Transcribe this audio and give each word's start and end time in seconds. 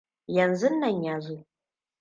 Yanzunnan 0.27 1.03
ya 1.03 1.19
zo. 1.19 1.45